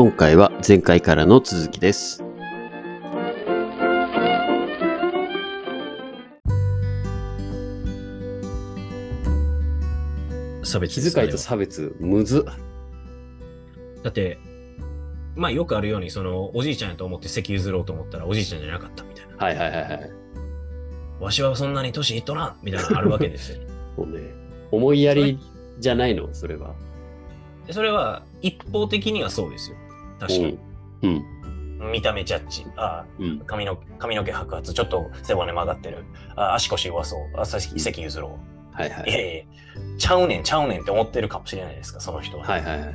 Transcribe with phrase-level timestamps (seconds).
[0.00, 2.22] 今回は前回からの続きです。
[10.62, 14.02] 差別気遣いと差別、むずっ。
[14.04, 14.38] だって、
[15.34, 19.36] まあよくあるように、その、おじいちゃんやと思って席譲ろうと思ったら、おじいちゃんじゃなかったみたいな。
[19.36, 20.10] はいはいはいはい。
[21.18, 23.58] わしはそんなに年いっとらんみたいなのあるわけですよ。
[23.98, 24.32] そうね。
[24.70, 25.40] 思いやり
[25.80, 26.76] じゃないの、それは。
[27.66, 29.76] でそれは、一方的にはそうですよ。
[30.18, 30.58] 確かに。
[31.02, 31.90] うん。
[31.92, 32.66] 見た目ジャッジ。
[32.76, 33.38] あうん。
[33.40, 36.04] 髪の髪の毛白髪、ちょっと背骨曲がってる。
[36.36, 37.20] あ足腰弱そう。
[37.36, 38.38] あ席席譲ろ
[38.72, 38.76] う。
[38.76, 39.12] はいはいい。
[39.12, 39.44] やいや
[39.98, 42.44] ちゃうねん、ちゃうねんって思ってるかもしれないですか、その人は。
[42.44, 42.94] はいはいはい。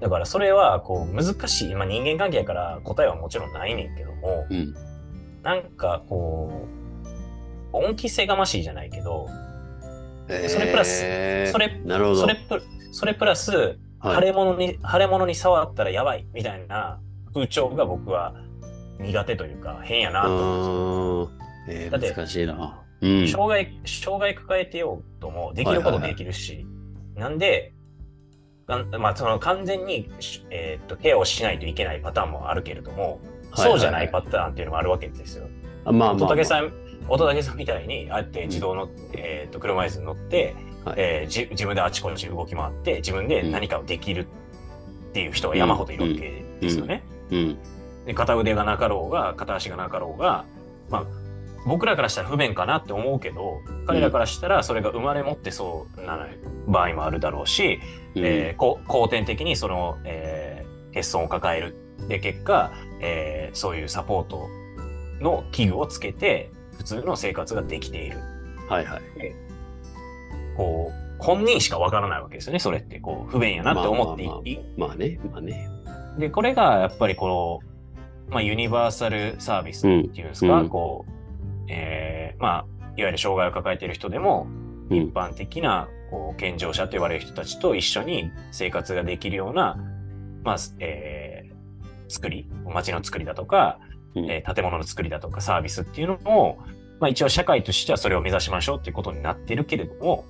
[0.00, 1.74] だからそれは、こう、難しい。
[1.74, 4.74] まあ人間関係やから答えはもちろんないねんけども、うん。
[5.42, 6.66] なんかこ
[7.72, 9.28] う、恩着せがましいじゃないけど、
[10.28, 12.20] それプラスえーそれなるほど。
[12.22, 17.00] それプそれプラス、はい腫れ物に、腫れ物に触ったらやばいみたいな
[17.32, 18.34] 風潮が僕は
[18.98, 21.30] 苦手というか変やなうと思うんーん。
[21.68, 22.82] えだってー、難しいな。
[23.00, 23.38] うんですよ。。
[23.38, 26.66] 障害、障害抱えてようともできることできるし、
[27.14, 27.72] なんで、
[28.66, 35.46] がんまあその完全に、しえーっと、ケアをしないといけないパターンもあるけれども、はいはいはいそうじゃないパターンっていうのもあるわけですよ。
[35.84, 36.24] あまあまあ、まあ。
[36.24, 36.72] 乙武さん、
[37.06, 44.26] 乙武さんみたいに、ああやって自動の、えーっと、車椅子に乗って、はいえーじ自分であちこち動き回って、自分で何かをできる
[45.10, 47.02] っていう人は山ほどいるわけですよね。
[47.30, 47.58] うん。
[48.06, 50.44] で片腕がなかろうが、片足がなかろうが、
[50.90, 51.04] まあ、
[51.66, 56.26] 僕らからしたら不便かなって思うけど、彼らからしたらそれが生まれ持ってそうな
[56.66, 57.78] 場合もあるだろうし、
[58.16, 61.74] うんえーこ後天的にその、えー欠損を抱える。
[62.08, 64.48] で、結果、えーそういうサポート
[65.20, 68.18] の器具をつけて、普通の生活ができている。
[68.68, 69.02] はいはい。
[70.56, 72.98] こう、本人しかわからないわけですよね、それって。
[72.98, 75.68] こう、不便やなって思っていまあまあいまあね、まあね。
[76.18, 77.72] で、これがやっぱりこの、
[78.28, 80.68] まあ、ユニバーサルサービスっていうんですか、うん。
[80.68, 81.12] こう、
[81.68, 84.46] えーまあ、いわゆる障害を抱えている人でも、
[84.90, 84.96] うん。
[84.96, 89.78] 一般的なこう健常者と言われる人たちと一緒に生活ができるような、
[90.44, 91.52] まあ、えー
[92.08, 93.78] 作り、街の作りだとか、
[94.14, 94.30] うん。
[94.30, 96.58] えー建物の作りだとかサービスっていうのを、
[97.00, 100.24] まあ一応社会としてはそれを目指しましょうっていうことになってるけれども、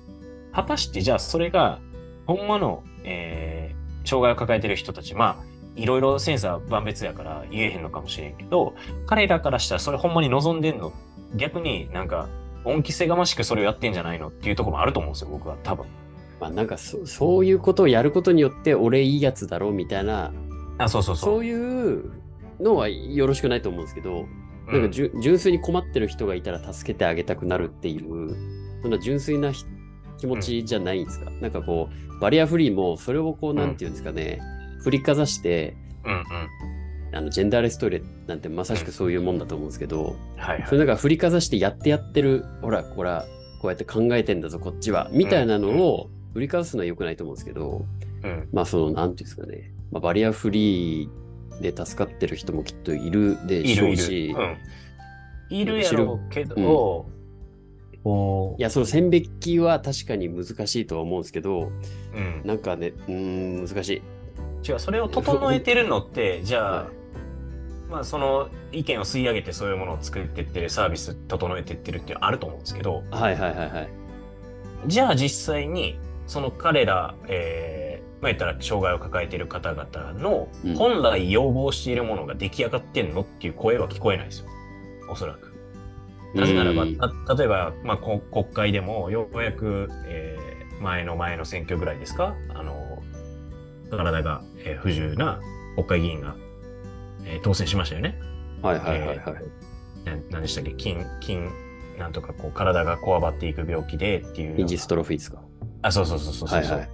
[0.53, 1.79] 果たしてじゃあそれが、
[2.25, 5.43] ほんまの、えー障害を抱えてる人たち、まあ、
[5.77, 8.75] いろいろセンサー万別やから言えへんのかもしれんけど、
[9.05, 10.91] 彼らからしたらそれほんまに望んでんの？
[11.35, 12.27] 逆になんか、
[12.65, 15.85] 恩着せがましくそれをやってんじゃないのっていうところもあると思うんですよ、僕は多分。
[16.41, 20.33] まあなんかそ、そういうことをやることによって、俺いいやつだろうみたいな、
[20.79, 21.33] あ、そうそうそう。
[21.35, 22.11] そういう
[22.59, 24.25] のはよろしくないと思うんですけど、
[24.67, 28.35] うんなんかじゅ純粋に困ってる人がいたら助けてあげたくなるっていう、
[28.81, 29.63] そんな純粋なひ
[30.17, 34.39] 気持ちじゃないんですか、なんかこう、バリアフリーもそれをこう、なんていうんですかね、
[34.83, 35.75] 振りかざして、
[36.05, 36.23] うんうん。
[37.15, 40.65] あのジェンダーレストイレなんてまさしくそういうもんだと思うんですけど、はいはい。
[40.65, 43.25] それなんか振りかざしてやってやってる、ほら、ほら、
[43.61, 47.85] こうやって考えてんだぞ、こっちは、みたいなのを振りかざすのは良くないと思うんですけど、
[48.23, 48.49] うん。
[48.51, 51.09] まあその、なんていうんですかね、まあ、バリアフリー
[51.61, 54.35] で助かってる人もきっといるでいるいしょうし、る。
[54.35, 54.57] うん。
[55.55, 57.05] いるやろうけど、こ
[58.05, 61.71] いや、その線引きは確かに難しいとは思うんですけど、う、
[62.15, 62.41] うん。
[62.43, 63.13] なんかね、うー
[63.63, 64.01] ん、難しい。
[64.69, 67.03] 違う、それを整えてるのって、じゃあ、はい
[67.93, 73.89] まあその意見を吸い上げてそういうものを作ってってるサービス整えてってるってあると思うんですけど、はいはいはいはい。
[74.87, 84.47] じゃあ実際にその彼ら、えー、まあ言ったら障害を抱えている方々のうん本来要望しているものが出来上がってんのっていう声は聞こえないですよ。
[85.07, 85.52] おそらく。
[86.33, 92.35] なぜならば、例えば、まあ、こ国会でもようやく、えー前の前の選挙ぐらいですか？
[92.49, 93.01] あの、
[93.89, 95.39] 体が、えー不自由な
[95.75, 96.35] 国会議員が、
[97.25, 98.19] えー当選しましたよね。
[98.61, 99.17] はいはいはいはい。
[100.05, 100.71] えーな何でしたっけ？
[100.71, 101.39] 筋、筋、
[101.97, 104.61] なんとかこう体がこわばっていく病気でっていうような。
[104.61, 105.41] インジストロフィーですか？
[105.83, 106.59] あ、そうそうそうそうそう。
[106.59, 106.89] はいはい。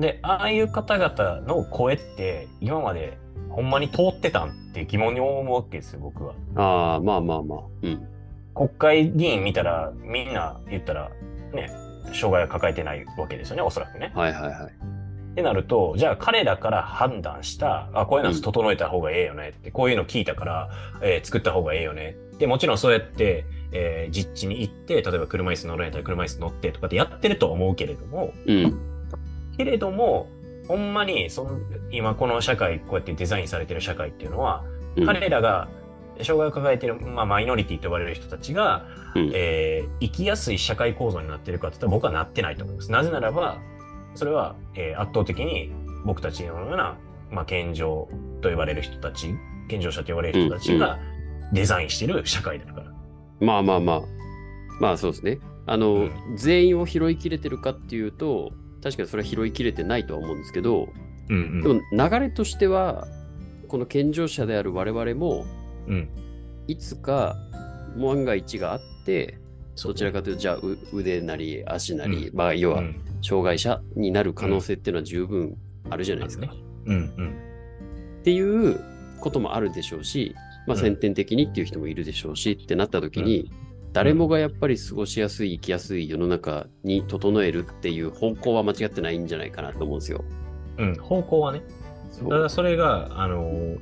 [0.00, 3.18] で、ああいう方々の声って今まで
[3.48, 6.34] ほんまに通ってたんって疑問に思うわけですよ、僕は。
[6.54, 7.58] ああ、まあまあまあ。
[7.82, 8.08] うん。
[8.54, 11.10] 国会議員見たらみんな言ったら
[11.52, 11.70] ね、
[12.12, 14.12] 障害を抱えてないわけですよね、おそらくね。
[14.14, 14.92] はいはいはい。
[15.32, 20.70] ってなると、じゃあ彼らから判断した、あ、こういうの整えた方がええよねって、こういうの聞いたから、
[21.02, 22.16] えー作った方がええよね。
[22.38, 28.78] で、もちろんそうやって、えー実地に行って、例えば車椅子乗られたら車椅子乗ってとかってやってるとは思うけれども、うん。
[29.56, 30.28] けれども、
[30.68, 31.58] ほんまにその、
[31.90, 35.68] 今この社会、こうやってデザインされてる社会っていうのは、うん彼らが
[36.20, 42.90] 障害を抱えてる、まあ、マイノリティと呼ばれる人たちが、うんえー生きやすい社会構造になってるかって言ったら僕はなってないと思います。
[42.90, 43.58] なぜならば、
[44.14, 45.72] それは、えー圧倒的に
[46.04, 46.98] 僕たちのような
[47.32, 48.08] まあ、健常
[48.42, 49.34] と言われる人たち、
[49.68, 50.98] 健常者と言われる人たちが
[51.52, 52.92] デザインしてる社会だから。
[53.40, 54.02] まあまあまあ。
[54.80, 55.38] まあそうですね。
[55.66, 60.88] あの、うん全員を拾いきれてるかっていうと、確かにそれは拾いきれてないとは思うんですけど、
[61.30, 63.06] うんでも流れとしては、
[63.68, 65.46] この健常者である我々も、
[65.86, 65.94] うん。
[65.94, 66.08] うん。
[66.68, 67.36] いつか
[67.96, 69.38] 万が一があって、
[69.82, 75.56] どちらかというと、じゃあう腕なり足なり、うまあ要はうん障害者になる可能性っていうのは十分
[75.88, 76.52] あるじゃないですか。
[76.86, 77.36] うんうん。
[78.20, 78.80] っていう
[79.20, 80.34] こともあるでしょうし、
[80.66, 83.50] まあ、うん先天的にっていう人もいるでしょうし、ってなった時に、
[83.92, 90.24] 誰もがやっぱり過ごしやすい、生きやすい世の中に整えるっていう方向は間違ってないんじゃないかなと思うんですよ。
[90.78, 90.94] うん。
[90.96, 91.62] 方向はね。
[92.28, 93.78] ただそれが、あのー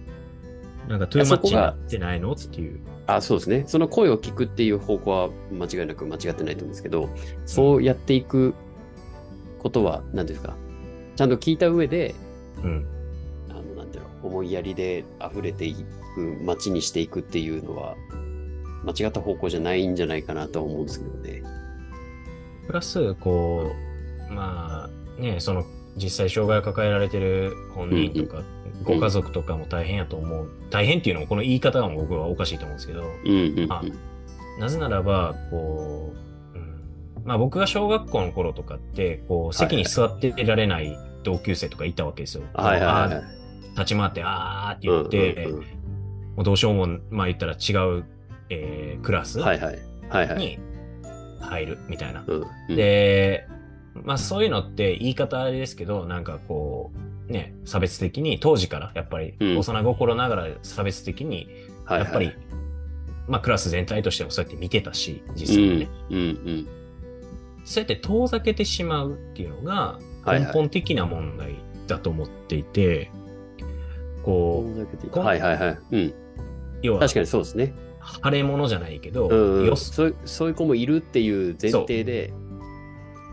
[0.88, 2.32] なんかトゥーマッチになってないの？
[2.32, 2.80] っていう。
[3.06, 3.64] あそうですね。
[3.66, 7.08] その声を聞くっていう方向は間違いなく間違ってないと思うんですけど、
[7.44, 8.54] そうやっていく
[9.58, 10.56] ことは、何ですか、
[11.16, 12.14] ちゃんと聞いた上で、
[12.62, 12.86] うん。
[13.50, 15.74] あの、なんていうの、思いやりで溢れてい
[16.14, 17.96] く街にしていくっていうのは、
[18.84, 21.42] 間違った方向じゃないんじゃないかなとは思うんですけどね。
[22.66, 23.72] プラス、こ
[24.30, 24.88] う、ま
[25.18, 25.64] あ、ね、その、
[26.02, 28.42] 実際障害を抱えられてる本人とか、
[28.84, 30.48] ご家族とかも大変やと思う。
[30.70, 33.04] 大変っていうのも、この言い方が僕はおかしいと思うんですけど、
[34.58, 36.12] なぜならば、こ
[36.54, 36.82] う、うん、
[37.24, 42.44] まあ僕が小学校の頃とかって、こう、席に座ってられない同級生とかいたわけですよ。
[42.54, 43.40] はいはい
[43.74, 45.80] 立ち回って、あーって言って、うんうん
[46.36, 48.04] もうどうしようも、まあ言ったら違う、
[48.50, 49.78] えークラスうんはいはい。
[50.08, 50.38] はいはい。
[50.38, 50.58] に
[51.40, 52.24] 入るみたいな。
[52.26, 53.46] うんうん、で、
[54.04, 56.92] まあそういうのって言い方あれですけど、なんかこ
[57.28, 61.48] う、ね、差別的に、当時からやっぱりうん幼心ながら差別的に、
[61.88, 62.32] やっぱり、
[63.28, 65.88] まあクラス全体としてもそうやって見てたし、実際にね。
[66.10, 66.68] うんうん
[67.64, 71.56] そうやって遠ざけてしまうっていうのが根本的な問題
[71.86, 73.10] だと思っていて、
[74.22, 74.64] こ
[75.12, 75.78] う、はいはいはい。
[75.92, 76.14] うん。
[76.82, 77.74] 要は確かにそうですね。
[78.24, 79.28] 腫れ物じゃないけど、
[79.76, 82.32] そそういう子もいるっていう前提で、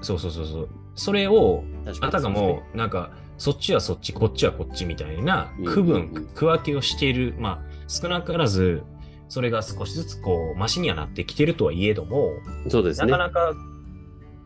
[0.02, 0.70] そうそうそうそう。
[0.96, 1.64] それを
[2.02, 8.84] あたかも、なんか、そっちはそっち、こっちはこっちみたいなうん区分、区分けをしている、まあ、少なからず、
[9.30, 12.32] それが少しずつこう、マシにはなってきてるとはいえども、
[12.70, 13.12] そうですね。
[13.12, 13.54] なかなか、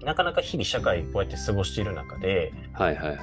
[0.03, 3.19] なかなか日々社会こうやって過ごしている中で、はいはいはい。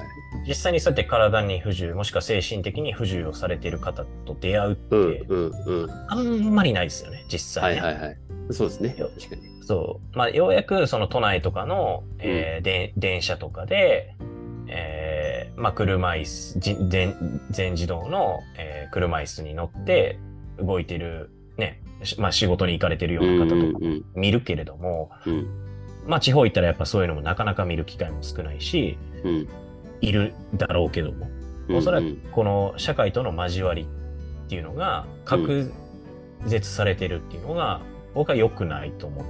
[0.47, 5.91] 実際にそうやって体に不自由、もしくは精神的に不自由をされている方と出会うって、うんうんうん。
[6.07, 7.81] あんまりないですよね、実際ね。
[7.81, 8.17] はいはいはい。
[8.51, 8.95] そうですね。
[8.97, 9.41] よ確かに。
[9.63, 10.17] そう。
[10.17, 14.15] まあ、ようやくその都内とかの、えーで電車とかで、
[14.67, 20.17] えーまあ、車椅子、じ全全自動の、えー車椅子に乗って
[20.59, 25.68] 動いてる、ね、しまあ、仕事に行かれてるような方とかうん見るけれども、うん
[26.07, 29.47] まあ、地方行ったらやっぱそういうのもなかなか見る機会も少ないし、うん
[30.01, 31.29] いるだろうけども、
[31.67, 31.75] うん。
[31.77, 35.71] おそらくうんこの社会との交わりっていうのが確
[36.45, 37.81] 絶されてるっていうのが、
[38.13, 39.25] 僕は良くないと思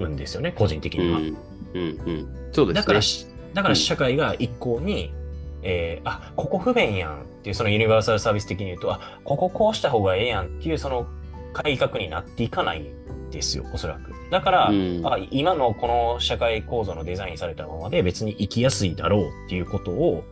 [0.00, 1.18] うんですよね、個人的には。
[1.18, 1.36] うん
[1.74, 2.48] うんうん。
[2.52, 2.80] そうですね。
[2.80, 5.14] だからし、だから社会が一向に、
[5.62, 11.06] えーあ、ここ不便やんっていう、そのユニバーサルサービス的に言うと、あ、こここうした方がええやんっていう、その
[11.52, 14.12] 改革になっていかないんですよ、おそらく。
[14.32, 20.24] だから、うんあ今のこの社会構造のデザインされたままで別に生きやすいだろうっていうことを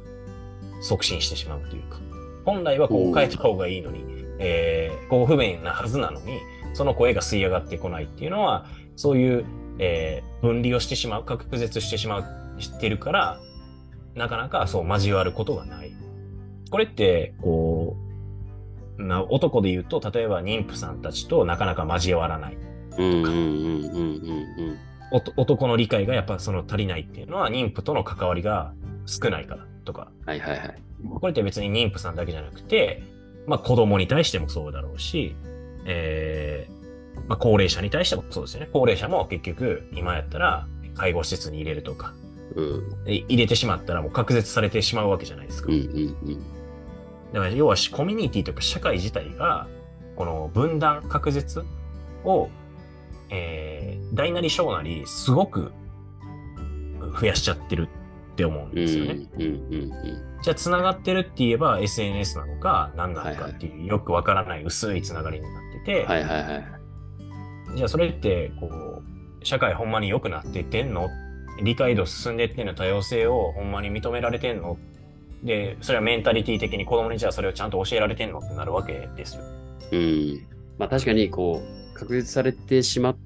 [0.81, 2.01] 促進してしまうというか、
[2.47, 4.03] 本来はこう変えた方がいいのに、
[4.39, 6.39] えーこう不便なはずなのに、
[6.73, 8.65] その声が吸い上がってこないっていうのは、
[8.97, 9.45] そういう、
[9.79, 13.39] えー分離をしてしまう、隔絶してしまう、してるから、
[14.15, 15.93] なかなかそう交わることがない。
[16.71, 17.99] これって、こ
[18.99, 22.57] う、な男で言うと、例えば妊婦さんたちとなかなか交わらない。
[23.01, 24.79] うんうんうんうんうん
[25.13, 28.73] おと男の理解がやっぱその足りないっていうのは妊婦との関わりが
[29.07, 30.13] 少ないからとか。
[30.25, 30.75] はいはいはい。
[31.21, 33.03] これって別に妊婦さんだけじゃなくて、
[33.47, 35.35] まあ子供に対してもそうだろうし、
[35.85, 36.81] えー
[37.29, 38.69] まあ高齢者に対してもそうですよね。
[38.73, 42.15] 高齢者も結局今やったら介護施設に入れるとか、
[42.55, 45.73] うんで入れてしまったらもう隔絶されてしまうわけじゃないですか。
[45.73, 46.39] うんうんうん。
[47.33, 49.67] だから要はコミュニティとか社会自体が、
[50.17, 51.65] この分断、隔絶
[52.25, 52.49] を、
[53.31, 55.73] えー大なり小なり、すごく
[57.21, 57.89] 増やしちゃってる
[58.33, 59.29] って思うんうんですよね。
[60.43, 67.77] じゃあ、繋がってるって言えば SNS なのか、何なのかっていう、よくわからない薄い繋がりになってて、はいはいはい。
[67.77, 71.09] じゃあそれって、こう、社会ほんまに良くなってってんの？
[71.63, 72.75] 理解度進んでってんの？
[72.75, 74.77] 多様性をほんまに認められてんの？
[75.45, 78.41] で、それはメンタリティ的に子供にじゃあそれをちゃんと教えられてんの？
[78.41, 79.43] ってなるわけですよ。
[79.93, 80.47] うん。
[80.79, 83.17] まあ確かにこう、確立されてしまっ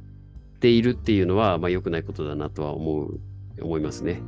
[0.58, 3.20] ているっていうのは、まあ、良くないことだなとは思う
[3.60, 4.20] 思いますね。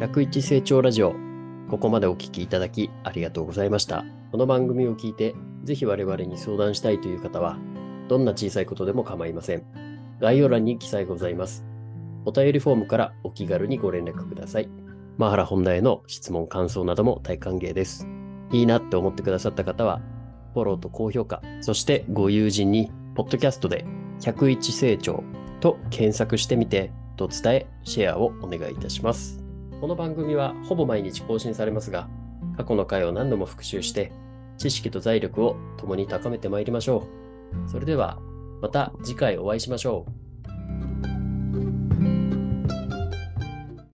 [0.00, 1.14] 楽一成長ラジオ
[1.68, 4.02] ここまでお聞きいただきありがとうございました。
[4.30, 5.34] この番組を聞いて
[5.64, 7.58] ぜひ我々に相談したいという方は
[8.08, 9.64] どんな小さいことでも構いません。
[10.20, 11.71] 概要欄に記載ございます。
[12.24, 14.68] お便りフォームからお気軽にご連絡ください。
[15.18, 18.08] マハラ本題への質問、感想なども大歓迎です。
[18.50, 20.00] いいなって思ってくださった方は、
[20.54, 23.84] フォローと高評価、そしてご友人に、ポッドキャストで
[24.20, 25.22] 101成長
[25.60, 29.42] と検索してみて、と伝え、シェアをお願いいたします。
[29.80, 32.08] この番組はほぼ毎日更新されますが、
[32.56, 34.12] 過去の回を何度も復習して、
[34.58, 37.06] 知識と財力を共に高めてまいりましょ
[37.66, 37.70] う。
[37.70, 38.18] それでは、
[38.60, 40.21] また次回お会いしましょう。